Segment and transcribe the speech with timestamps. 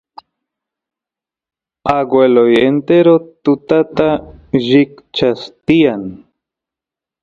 [1.97, 3.13] agueloy entero
[3.43, 4.09] tutata
[4.65, 6.03] llikchas tiyan